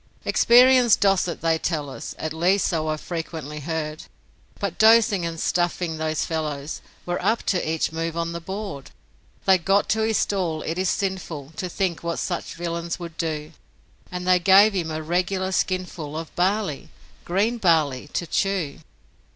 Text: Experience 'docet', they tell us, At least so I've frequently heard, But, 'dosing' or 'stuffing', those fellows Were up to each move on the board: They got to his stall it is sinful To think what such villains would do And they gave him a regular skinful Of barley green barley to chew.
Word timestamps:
Experience 0.25 0.95
'docet', 0.95 1.41
they 1.41 1.59
tell 1.59 1.87
us, 1.87 2.15
At 2.17 2.33
least 2.33 2.65
so 2.65 2.87
I've 2.87 2.99
frequently 3.01 3.59
heard, 3.59 4.05
But, 4.59 4.79
'dosing' 4.79 5.27
or 5.27 5.37
'stuffing', 5.37 5.99
those 5.99 6.25
fellows 6.25 6.81
Were 7.05 7.23
up 7.23 7.43
to 7.53 7.61
each 7.71 7.91
move 7.91 8.17
on 8.17 8.31
the 8.31 8.41
board: 8.41 8.89
They 9.45 9.59
got 9.59 9.89
to 9.89 10.01
his 10.01 10.17
stall 10.17 10.63
it 10.63 10.79
is 10.79 10.89
sinful 10.89 11.53
To 11.55 11.69
think 11.69 12.01
what 12.03 12.17
such 12.17 12.55
villains 12.55 12.97
would 12.97 13.15
do 13.15 13.51
And 14.11 14.25
they 14.27 14.39
gave 14.39 14.73
him 14.73 14.89
a 14.89 15.03
regular 15.03 15.51
skinful 15.51 16.17
Of 16.17 16.35
barley 16.35 16.89
green 17.23 17.59
barley 17.59 18.07
to 18.13 18.25
chew. 18.25 18.79